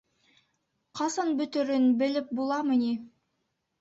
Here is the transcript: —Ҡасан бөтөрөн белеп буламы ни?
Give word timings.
—Ҡасан 1.01 1.29
бөтөрөн 1.41 1.85
белеп 2.03 2.33
буламы 2.41 2.81
ни? 2.85 2.93